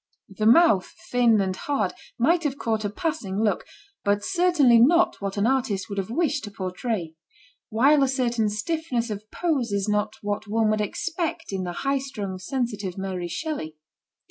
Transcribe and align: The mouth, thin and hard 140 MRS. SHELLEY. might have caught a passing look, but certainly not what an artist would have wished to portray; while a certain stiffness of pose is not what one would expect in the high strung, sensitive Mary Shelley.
The 0.29 0.47
mouth, 0.47 0.95
thin 1.11 1.39
and 1.41 1.55
hard 1.55 1.93
140 2.17 2.17
MRS. 2.17 2.17
SHELLEY. 2.17 2.27
might 2.31 2.43
have 2.43 2.57
caught 2.57 2.83
a 2.85 2.89
passing 2.89 3.43
look, 3.43 3.63
but 4.03 4.25
certainly 4.25 4.79
not 4.79 5.21
what 5.21 5.37
an 5.37 5.45
artist 5.45 5.89
would 5.89 5.99
have 5.99 6.09
wished 6.09 6.43
to 6.45 6.49
portray; 6.49 7.13
while 7.69 8.01
a 8.01 8.07
certain 8.07 8.49
stiffness 8.49 9.11
of 9.11 9.29
pose 9.29 9.71
is 9.71 9.87
not 9.87 10.15
what 10.23 10.47
one 10.47 10.71
would 10.71 10.81
expect 10.81 11.53
in 11.53 11.65
the 11.65 11.71
high 11.85 11.99
strung, 11.99 12.39
sensitive 12.39 12.97
Mary 12.97 13.27
Shelley. 13.27 13.75